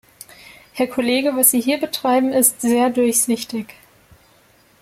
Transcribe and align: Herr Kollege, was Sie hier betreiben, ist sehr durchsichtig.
Herr 0.73 0.87
Kollege, 0.87 1.35
was 1.35 1.51
Sie 1.51 1.61
hier 1.61 1.77
betreiben, 1.77 2.33
ist 2.33 2.59
sehr 2.59 2.89
durchsichtig. 2.89 3.67